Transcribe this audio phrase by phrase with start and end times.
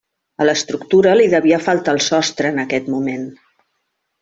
[0.43, 3.29] A l'estructura li devia faltar el sostre en aquest moment.